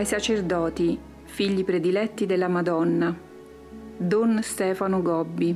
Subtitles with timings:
[0.00, 3.14] Ai sacerdoti, figli prediletti della Madonna.
[3.98, 5.54] Don Stefano Gobbi.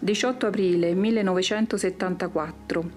[0.00, 2.90] 18 aprile 1974.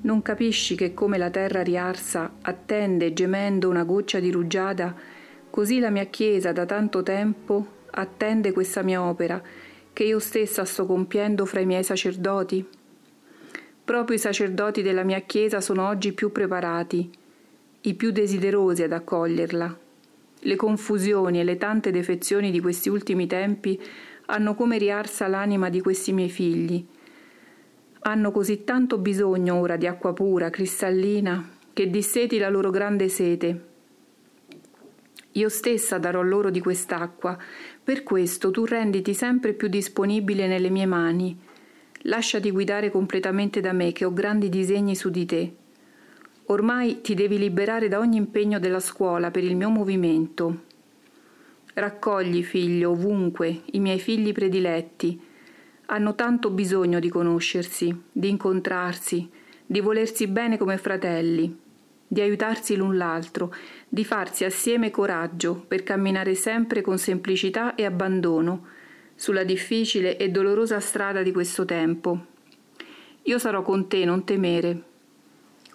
[0.00, 4.92] Non capisci che come la terra riarsa attende gemendo una goccia di rugiada,
[5.48, 9.40] così la mia Chiesa da tanto tempo attende questa mia opera
[9.92, 12.66] che io stessa sto compiendo fra i miei sacerdoti?
[13.84, 17.24] Proprio i sacerdoti della mia Chiesa sono oggi più preparati,
[17.82, 19.78] i più desiderosi ad accoglierla.
[20.38, 23.80] Le confusioni e le tante defezioni di questi ultimi tempi
[24.26, 26.84] hanno come riarsa l'anima di questi miei figli.
[28.00, 33.64] Hanno così tanto bisogno ora di acqua pura, cristallina, che disseti la loro grande sete.
[35.32, 37.36] Io stessa darò loro di quest'acqua,
[37.82, 41.38] per questo tu renditi sempre più disponibile nelle mie mani.
[42.02, 45.54] Lasciati guidare completamente da me, che ho grandi disegni su di te.
[46.48, 50.62] Ormai ti devi liberare da ogni impegno della scuola per il mio movimento.
[51.74, 55.20] Raccogli, figlio, ovunque, i miei figli prediletti.
[55.86, 59.28] Hanno tanto bisogno di conoscersi, di incontrarsi,
[59.66, 61.52] di volersi bene come fratelli,
[62.06, 63.52] di aiutarsi l'un l'altro,
[63.88, 68.66] di farsi assieme coraggio per camminare sempre con semplicità e abbandono
[69.16, 72.26] sulla difficile e dolorosa strada di questo tempo.
[73.22, 74.94] Io sarò con te, non temere,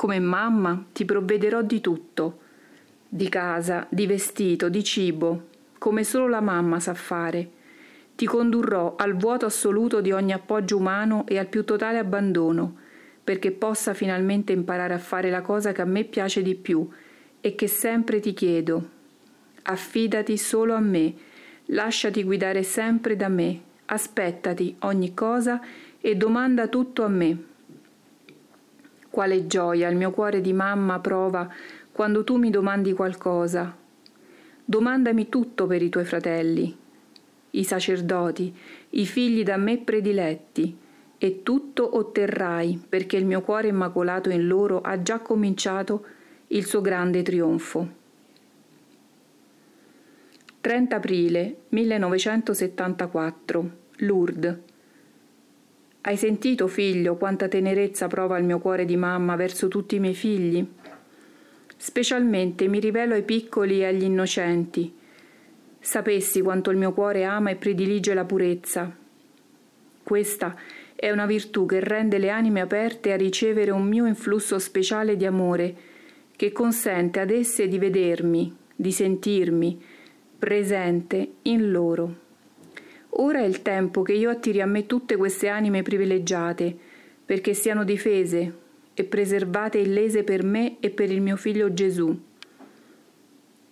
[0.02, 2.39] come mamma ti provvederò di tutto,
[3.07, 7.47] di casa, di vestito, di cibo, come solo la mamma sa fare.
[8.16, 12.77] Ti condurrò al vuoto assoluto di ogni appoggio umano e al più totale abbandono,
[13.23, 16.89] perché possa finalmente imparare a fare la cosa che a me piace di più
[17.39, 18.89] e che sempre ti chiedo.
[19.61, 21.13] Affidati solo a me,
[21.66, 25.62] lasciati guidare sempre da me, aspettati ogni cosa
[26.01, 27.50] e domanda tutto a me
[29.11, 31.47] quale gioia il mio cuore di mamma prova
[31.91, 33.77] quando tu mi domandi qualcosa.
[34.66, 36.75] Domandami tutto per i tuoi fratelli,
[37.51, 38.55] i sacerdoti,
[38.91, 40.79] i figli da me prediletti,
[41.23, 46.03] e tutto otterrai perché il mio cuore immacolato in loro ha già cominciato
[46.47, 47.88] il suo grande trionfo.
[50.61, 54.57] 30 aprile 1974 Lourdes
[56.03, 60.16] hai sentito, figlio, quanta tenerezza prova il mio cuore di mamma verso tutti i miei
[60.16, 60.66] figli?
[61.78, 64.91] Specialmente mi rivelo ai piccoli e agli innocenti.
[65.79, 68.95] Sapessi quanto il mio cuore ama e predilige la purezza.
[70.01, 70.56] Questa
[70.95, 75.25] è una virtù che rende le anime aperte a ricevere un mio influsso speciale di
[75.25, 75.75] amore,
[76.35, 79.79] che consente ad esse di vedermi, di sentirmi,
[80.39, 82.20] presente in loro.
[83.16, 86.75] Ora è il tempo che io attiri a me tutte queste anime privilegiate,
[87.25, 88.53] perché siano difese
[88.94, 92.17] e preservate illese per me e per il mio figlio Gesù.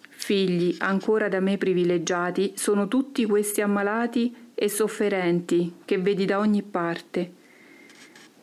[0.10, 6.62] Figli ancora da me privilegiati sono tutti questi ammalati e sofferenti che vedi da ogni
[6.62, 7.32] parte.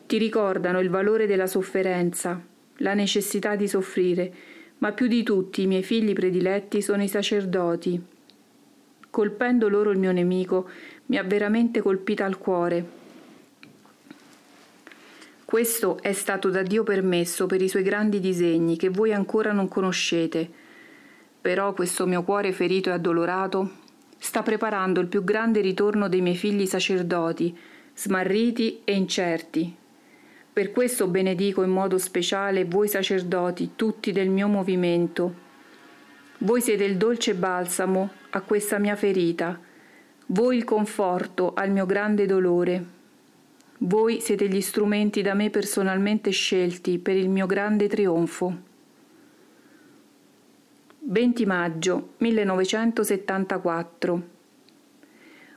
[0.07, 2.43] Ti ricordano il valore della sofferenza,
[2.79, 4.33] la necessità di soffrire,
[4.79, 8.03] ma più di tutti i miei figli prediletti sono i sacerdoti,
[9.17, 10.69] colpendo loro il mio nemico,
[11.07, 12.87] mi ha veramente colpita al cuore.
[15.43, 19.69] Questo è stato da Dio permesso per i suoi grandi disegni che voi ancora non
[19.69, 20.47] conoscete.
[21.41, 23.71] Però questo mio cuore ferito e addolorato
[24.19, 27.57] sta preparando il più grande ritorno dei miei figli sacerdoti,
[27.95, 29.75] smarriti e incerti.
[30.53, 35.35] Per questo benedico in modo speciale voi sacerdoti, tutti del mio movimento.
[36.41, 39.59] Voi siete il dolce balsamo a questa mia ferita,
[40.27, 42.95] voi il conforto al mio grande dolore.
[43.79, 48.65] Voi siete gli strumenti da me personalmente scelti per il mio grande trionfo.
[50.99, 54.35] 20 maggio 1974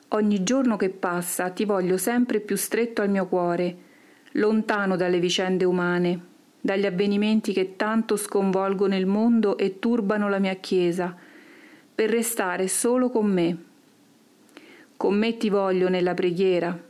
[0.10, 3.78] Ogni giorno che passa ti voglio sempre più stretto al mio cuore,
[4.34, 6.26] lontano dalle vicende umane,
[6.60, 11.16] dagli avvenimenti che tanto sconvolgono il mondo e turbano la mia Chiesa,
[12.00, 13.58] per restare solo con me.
[14.96, 16.82] Con me ti voglio nella preghiera.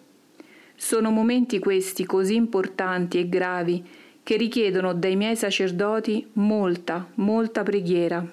[0.76, 3.84] Sono momenti questi così importanti e gravi
[4.22, 8.24] che richiedono dai miei sacerdoti molta, molta preghiera.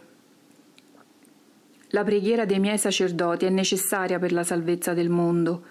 [1.88, 5.62] La preghiera dei miei sacerdoti è necessaria per la salvezza del mondo.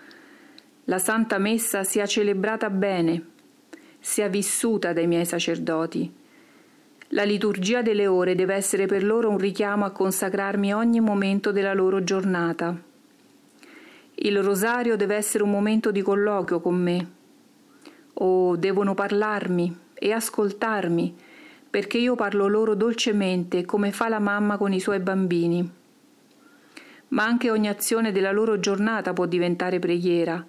[0.86, 3.25] La Santa Messa sia celebrata bene,
[4.00, 6.24] sia vissuta dai miei sacerdoti
[7.10, 11.74] la liturgia delle ore deve essere per loro un richiamo a consacrarmi ogni momento della
[11.74, 12.75] loro giornata.
[14.16, 17.12] Il rosario deve essere un momento di colloquio con me.
[18.13, 21.16] O devono parlarmi e ascoltarmi
[21.69, 25.69] perché io parlo loro dolcemente come fa la mamma con i suoi bambini.
[27.10, 30.44] Ma anche ogni azione della loro giornata può diventare preghiera.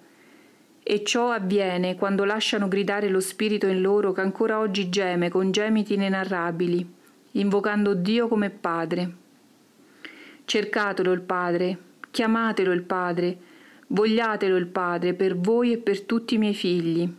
[0.89, 5.51] E ciò avviene quando lasciano gridare lo spirito in loro che ancora oggi geme con
[5.51, 6.93] gemiti inenarrabili,
[7.31, 9.11] invocando Dio come Padre.
[10.45, 11.77] Cercatelo il Padre,
[12.09, 13.37] chiamatelo il Padre,
[13.87, 17.13] vogliatelo il Padre per voi e per tutti i miei figli.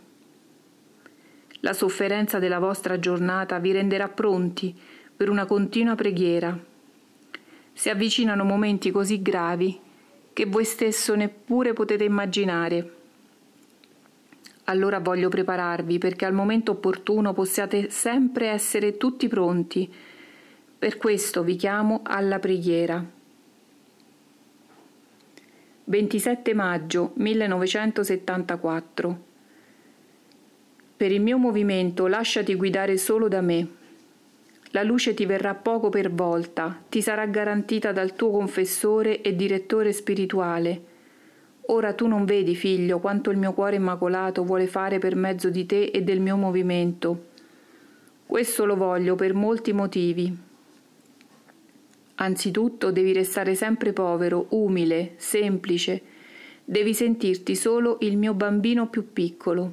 [1.59, 4.75] La sofferenza della vostra giornata vi renderà pronti
[5.15, 6.57] per una continua preghiera.
[7.71, 9.79] Si avvicinano momenti così gravi
[10.33, 12.93] che voi stesso neppure potete immaginare.
[14.69, 19.91] Allora voglio prepararvi perché al momento opportuno possiate sempre essere tutti pronti.
[20.77, 23.03] Per questo vi chiamo alla preghiera.
[25.85, 29.27] 27 maggio 1974
[30.95, 33.67] per il mio movimento lasciati guidare solo da me.
[34.71, 39.91] La luce ti verrà poco per volta, ti sarà garantita dal tuo confessore e direttore
[39.93, 40.88] spirituale.
[41.71, 45.67] Ora tu non vedi, figlio, quanto il mio cuore immacolato vuole fare per mezzo di
[45.67, 47.27] te e del mio movimento.
[48.25, 50.35] Questo lo voglio per molti motivi.
[52.15, 56.01] Anzitutto devi restare sempre povero, umile, semplice.
[56.65, 59.71] Devi sentirti solo il mio bambino più piccolo.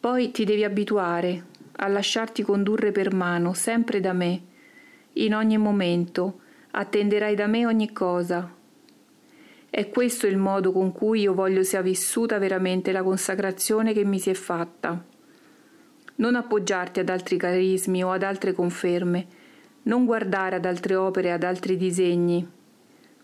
[0.00, 4.42] Poi ti devi abituare a lasciarti condurre per mano sempre da me,
[5.14, 6.40] in ogni momento,
[6.70, 8.58] attenderai da me ogni cosa.
[9.70, 14.18] È questo il modo con cui io voglio sia vissuta veramente la consacrazione che mi
[14.18, 15.00] si è fatta.
[16.16, 19.26] Non appoggiarti ad altri carismi o ad altre conferme,
[19.84, 22.46] non guardare ad altre opere ad altri disegni.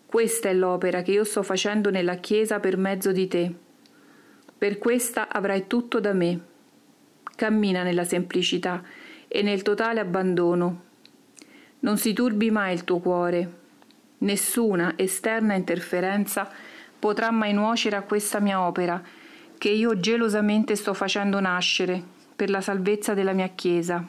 [0.06, 3.52] Questa è l'opera che io sto facendo nella Chiesa per mezzo di te.
[4.56, 6.54] Per questa avrai tutto da me
[7.36, 8.82] cammina nella semplicità
[9.28, 10.84] e nel totale abbandono.
[11.80, 13.64] Non si turbi mai il tuo cuore.
[14.18, 16.50] Nessuna esterna interferenza
[16.98, 19.02] potrà mai nuocere a questa mia opera,
[19.58, 22.02] che io gelosamente sto facendo nascere
[22.34, 24.04] per la salvezza della mia Chiesa.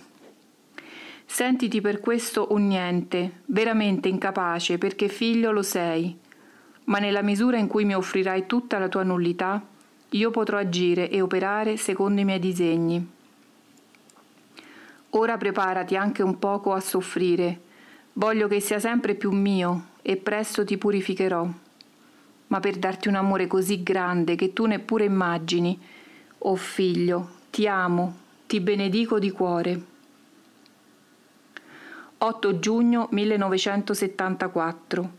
[1.26, 6.18] Sentiti per questo un niente, veramente incapace, perché figlio lo sei,
[6.86, 9.62] ma nella misura in cui mi offrirai tutta la tua nullità,
[10.12, 13.12] io potrò agire e operare secondo i miei disegni.
[15.12, 17.60] Ora preparati anche un poco a soffrire.
[18.14, 21.46] Voglio che sia sempre più mio e presto ti purificherò.
[22.48, 25.78] Ma per darti un amore così grande che tu neppure immagini,
[26.38, 28.16] oh figlio, ti amo,
[28.48, 29.82] ti benedico di cuore.
[32.20, 35.12] 8 giugno 1974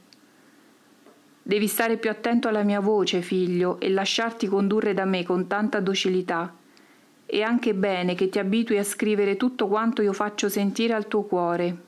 [1.42, 5.80] Devi stare più attento alla mia voce, figlio, e lasciarti condurre da me con tanta
[5.80, 6.54] docilità
[7.26, 11.24] è anche bene che ti abitui a scrivere tutto quanto io faccio sentire al tuo
[11.24, 11.87] cuore.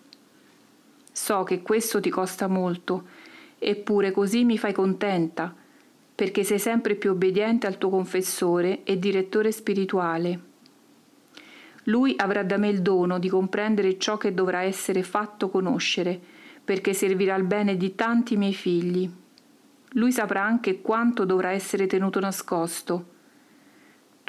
[1.12, 3.06] So che questo ti costa molto,
[3.58, 5.54] eppure così mi fai contenta,
[6.14, 10.40] perché sei sempre più obbediente al tuo confessore e direttore spirituale.
[11.84, 16.20] Lui avrà da me il dono di comprendere ciò che dovrà essere fatto conoscere,
[16.64, 19.10] perché servirà al bene di tanti miei figli.
[19.94, 23.18] Lui saprà anche quanto dovrà essere tenuto nascosto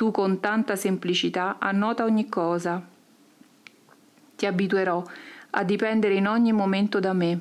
[0.02, 2.84] tu con tanta semplicità annota ogni cosa.
[4.36, 5.04] Ti abituerò
[5.52, 7.40] a dipendere in ogni momento da me.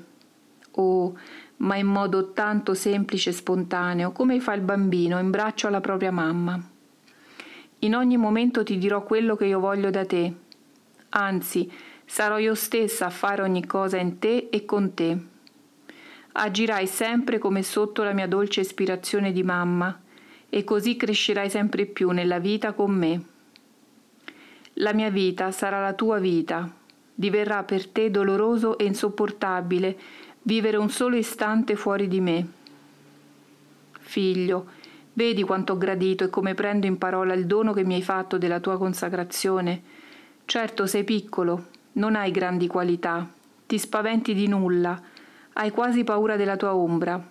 [0.72, 1.16] Oh,
[1.58, 6.10] ma in modo tanto semplice e spontaneo, come fa il bambino in braccio alla propria
[6.10, 6.60] mamma.
[7.80, 10.32] In ogni momento ti dirò quello che io voglio da te.
[11.10, 11.70] Anzi,
[12.04, 15.18] sarò io stessa a fare ogni cosa in te e con te.
[16.32, 20.00] Agirai sempre come sotto la mia dolce ispirazione di mamma,
[20.48, 23.24] e così crescerai sempre più nella vita con me.
[24.74, 26.70] La mia vita sarà la tua vita,
[27.20, 29.98] diverrà per te doloroso e insopportabile
[30.44, 32.46] vivere un solo istante fuori di me.
[34.00, 34.66] Figlio,
[35.12, 38.38] vedi quanto ho gradito e come prendo in parola il dono che mi hai fatto
[38.38, 39.82] della tua consacrazione.
[40.46, 43.28] Certo sei piccolo, non hai grandi qualità,
[43.66, 44.98] ti spaventi di nulla,
[45.52, 47.22] hai quasi paura della tua ombra,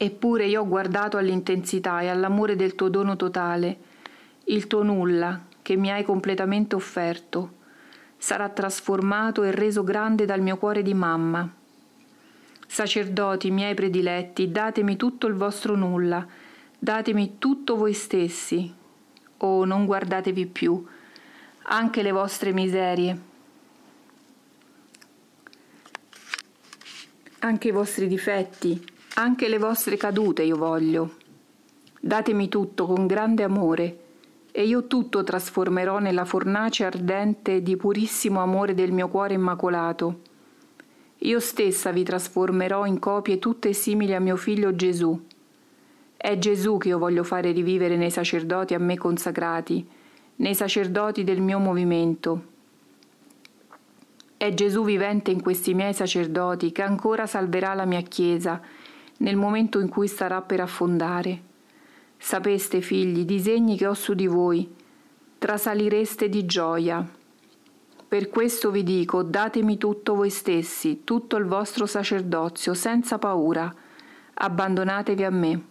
[0.00, 3.78] Eppure io ho guardato all'intensità e all'amore del tuo dono totale,
[4.44, 7.57] il tuo nulla, che mi hai completamente offerto.
[8.18, 11.48] Sarà trasformato e reso grande dal mio cuore di mamma.
[12.66, 16.26] Sacerdoti miei prediletti, datemi tutto il vostro nulla,
[16.78, 18.74] datemi tutto voi stessi.
[19.38, 20.84] Oh, non guardatevi più,
[21.62, 23.20] anche le vostre miserie,
[27.38, 28.84] anche i vostri difetti,
[29.14, 31.16] anche le vostre cadute io voglio.
[32.00, 34.07] Datemi tutto con grande amore
[34.58, 40.22] e io tutto trasformerò nella fornace ardente di purissimo amore del mio cuore immacolato.
[41.18, 45.26] Io stessa vi trasformerò in copie tutte simili a mio figlio Gesù.
[46.16, 49.88] È Gesù che io voglio fare rivivere nei sacerdoti a me consacrati,
[50.34, 52.42] nei sacerdoti del mio movimento.
[54.36, 58.60] È Gesù vivente in questi miei sacerdoti che ancora salverà la mia Chiesa
[59.18, 61.46] nel momento in cui starà per affondare.
[62.18, 64.68] Sapeste, figli, i disegni che ho su di voi,
[65.38, 67.06] trasalireste di gioia.
[68.08, 73.72] Per questo vi dico, datemi tutto voi stessi, tutto il vostro sacerdozio, senza paura.
[74.34, 75.62] Abbandonatevi a me.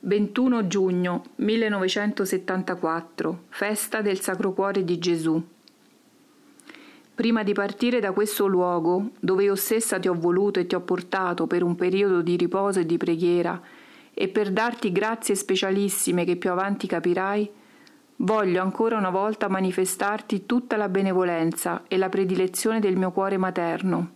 [0.00, 5.42] 21 giugno 1974, festa del Sacro Cuore di Gesù.
[7.20, 10.80] Prima di partire da questo luogo, dove io stessa ti ho voluto e ti ho
[10.80, 13.60] portato per un periodo di riposo e di preghiera,
[14.14, 17.50] e per darti grazie specialissime che più avanti capirai,
[18.16, 24.10] voglio ancora una volta manifestarti tutta la benevolenza e la predilezione del mio cuore materno.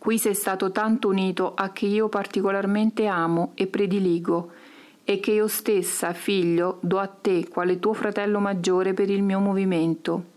[0.00, 4.50] Qui sei stato tanto unito a che io particolarmente amo e prediligo,
[5.04, 9.38] e che io stessa, figlio, do a te quale tuo fratello maggiore per il mio
[9.38, 10.29] movimento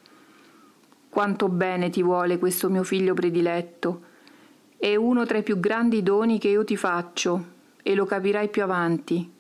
[1.13, 4.01] quanto bene ti vuole questo mio figlio prediletto.
[4.75, 7.45] È uno tra i più grandi doni che io ti faccio,
[7.83, 9.31] e lo capirai più avanti.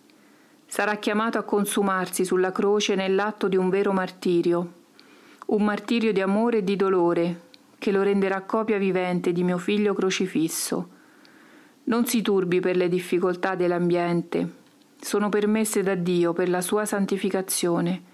[0.67, 4.73] Sarà chiamato a consumarsi sulla croce nell'atto di un vero martirio,
[5.47, 7.41] un martirio di amore e di dolore,
[7.79, 10.89] che lo renderà copia vivente di mio figlio crocifisso.
[11.85, 14.47] Non si turbi per le difficoltà dell'ambiente,
[15.01, 18.11] sono permesse da Dio per la sua santificazione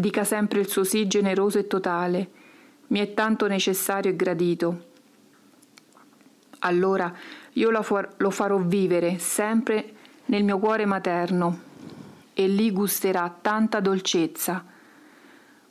[0.00, 2.30] dica sempre il suo sì generoso e totale,
[2.88, 4.84] mi è tanto necessario e gradito.
[6.60, 7.12] Allora
[7.54, 9.94] io lo, far- lo farò vivere sempre
[10.26, 11.60] nel mio cuore materno
[12.32, 14.64] e lì gusterà tanta dolcezza.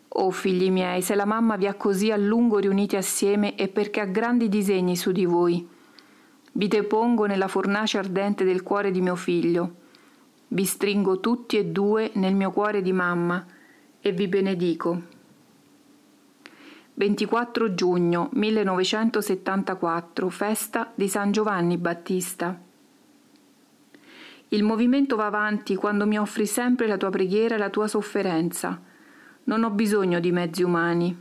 [0.09, 4.01] Oh figli miei, se la mamma vi ha così a lungo riuniti assieme è perché
[4.01, 5.65] ha grandi disegni su di voi.
[6.51, 9.75] Vi depongo nella fornace ardente del cuore di mio figlio.
[10.49, 13.55] Vi stringo tutti e due nel mio cuore di mamma
[14.07, 15.01] e vi benedico.
[16.93, 22.57] 24 giugno 1974, festa di San Giovanni Battista.
[24.47, 28.81] Il movimento va avanti quando mi offri sempre la tua preghiera e la tua sofferenza.
[29.43, 31.15] Non ho bisogno di mezzi umani.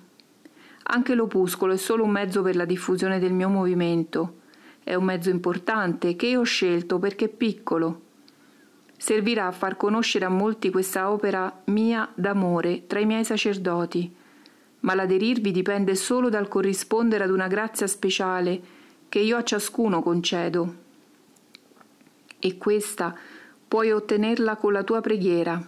[0.84, 4.42] Anche l'opuscolo è solo un mezzo per la diffusione del mio movimento.
[4.84, 8.04] È un mezzo importante che io ho scelto perché è piccolo
[8.96, 14.14] servirà a far conoscere a molti questa opera mia d'amore tra i miei sacerdoti,
[14.80, 18.60] ma l'aderirvi dipende solo dal corrispondere ad una grazia speciale
[19.08, 20.74] che io a ciascuno concedo.
[22.38, 23.14] E questa
[23.66, 25.60] puoi ottenerla con la tua preghiera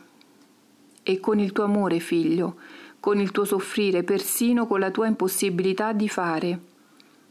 [1.03, 2.57] e con il tuo amore, figlio,
[3.01, 6.61] con il tuo soffrire, persino con la tua impossibilità di fare.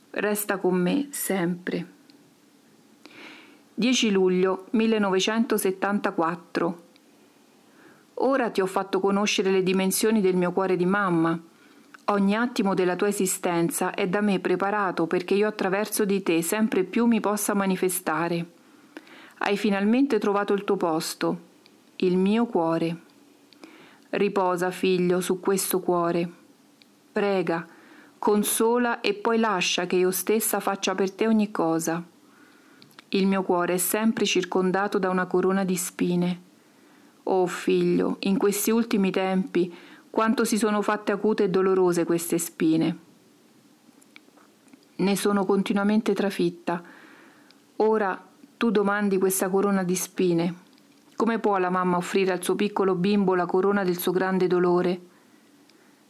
[0.10, 1.97] Resta con me sempre.
[3.80, 6.82] 10 luglio 1974.
[8.16, 11.40] Ora ti ho fatto conoscere le dimensioni del mio cuore di mamma.
[12.06, 16.86] Ogni attimo della tua esistenza è da me preparato perché io attraverso di te sempre
[16.86, 18.48] più mi possa manifestare.
[19.38, 21.40] Hai finalmente trovato il tuo posto,
[21.98, 22.98] il mio cuore.
[24.10, 26.28] Riposa, figlio, su questo cuore.
[27.12, 27.64] Prega,
[28.18, 32.04] consola e poi lascia che io stessa faccia per te ogni cosa.
[33.10, 36.42] Il mio cuore è sempre circondato da una corona di spine.
[37.24, 39.74] Oh figlio, in questi ultimi tempi
[40.10, 42.98] quanto si sono fatte acute e dolorose queste spine.
[44.98, 46.82] Ne sono continuamente trafitta.
[47.78, 48.26] Ora
[48.58, 50.56] tu domandi questa corona di spine.
[51.16, 55.00] Come può la mamma offrire al suo piccolo bimbo la corona del suo grande dolore?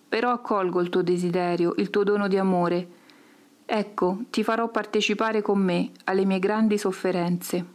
[0.10, 2.88] Però accolgo il tuo desiderio, il tuo dono di amore,
[3.70, 7.66] Ecco, ti farò partecipare con me alle mie grandi sofferenze.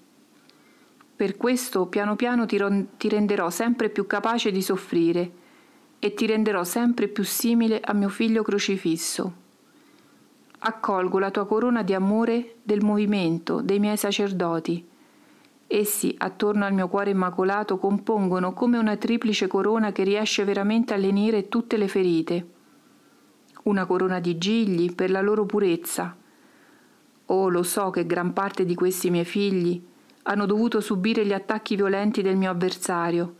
[1.14, 5.30] Per questo piano piano ti, ron- ti renderò sempre più capace di soffrire
[5.98, 9.34] e ti renderò sempre più simile a mio figlio crocifisso.
[10.60, 14.88] Accolgo la tua corona di amore del movimento dei miei sacerdoti.
[15.66, 20.96] Essi, attorno al mio cuore immacolato, compongono come una triplice corona che riesce veramente a
[20.96, 22.60] lenire tutte le ferite
[23.64, 26.16] una corona di gigli per la loro purezza.
[27.26, 29.80] Oh, lo so che gran parte di questi miei figli
[30.24, 33.36] hanno dovuto subire gli attacchi violenti del mio avversario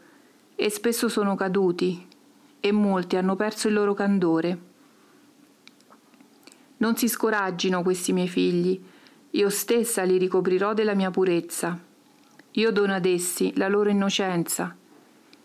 [0.54, 2.06] e spesso sono caduti
[2.60, 4.70] e molti hanno perso il loro candore.
[6.78, 8.80] Non si scoraggino questi miei figli,
[9.30, 11.78] io stessa li ricoprirò della mia purezza.
[12.52, 14.76] Io dono ad essi la loro innocenza.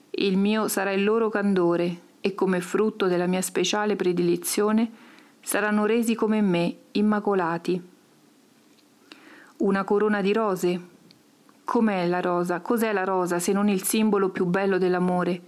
[0.10, 4.89] Il mio sarà il loro candore e come frutto della mia speciale predilezione
[5.41, 7.81] saranno resi come me, immacolati.
[9.57, 10.81] Una corona di rose?
[11.63, 12.59] Com'è la rosa?
[12.62, 15.41] Cos'è la rosa se non il simbolo più bello dell'amore?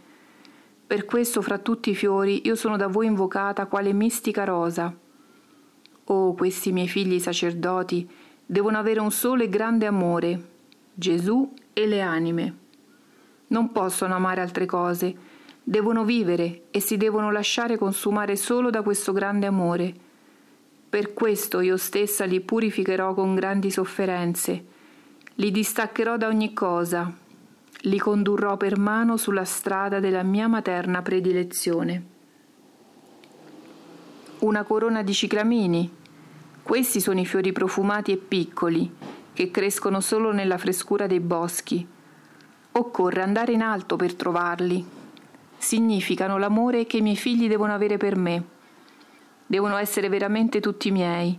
[0.88, 4.92] Per questo fra tutti i fiori io sono da voi invocata quale mistica rosa.
[6.06, 8.10] Oh, questi miei figli sacerdoti
[8.44, 10.48] devono avere un solo e grande amore,
[10.94, 12.58] Gesù e le anime.
[13.48, 15.16] Non possono amare altre cose,
[15.70, 19.94] devono vivere e si devono lasciare consumare solo da questo grande amore.
[20.90, 24.66] Per questo io stessa li purificherò con grandi sofferenze,
[25.36, 27.14] li distaccherò da ogni cosa,
[27.82, 32.04] li condurrò per mano sulla strada della mia materna predilezione.
[34.40, 35.98] Una corona di ciclamini.
[36.64, 38.92] Questi sono i fiori profumati e piccoli,
[39.34, 41.88] che crescono solo nella frescura dei boschi.
[42.72, 44.98] Occorre andare in alto per trovarli,
[45.60, 48.44] significano l'amore che i miei figli devono avere per me.
[49.46, 51.38] Devono essere veramente tutti miei,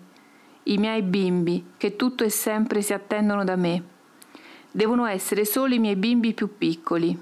[0.64, 3.82] i miei bimbi, che tutto e sempre si attendono da me.
[4.70, 7.18] Devono essere solo i miei bimbi più piccoli.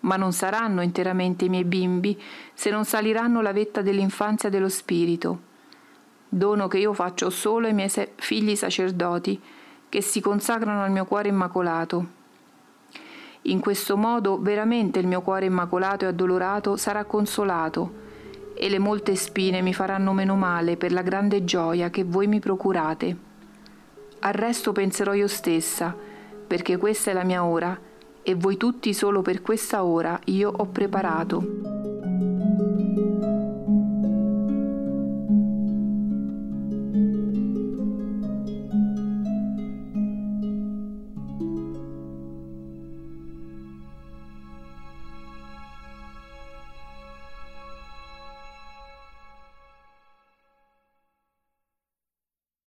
[0.00, 2.20] Ma non saranno interamente i miei bimbi
[2.54, 5.46] se non saliranno la vetta dell'infanzia dello spirito.
[6.28, 9.40] Dono che io faccio solo ai miei figli sacerdoti,
[9.88, 12.16] che si consacrano al mio cuore immacolato.
[13.42, 18.06] In questo modo veramente il mio cuore immacolato e addolorato sarà consolato
[18.54, 22.40] e le molte spine mi faranno meno male per la grande gioia che voi mi
[22.40, 23.16] procurate.
[24.20, 25.94] Al resto penserò io stessa,
[26.46, 27.78] perché questa è la mia ora
[28.22, 31.77] e voi tutti solo per questa ora io ho preparato.